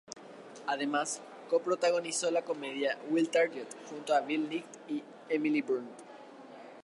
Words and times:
Además 0.65 1.21
coprotagonizó 1.47 2.31
la 2.31 2.41
comedia 2.43 2.97
"Wild 3.11 3.29
Target", 3.29 3.67
junto 3.87 4.15
a 4.15 4.21
Bill 4.21 4.49
Nighy 4.49 4.65
y 4.89 5.03
Emily 5.29 5.61
Blunt. 5.61 5.91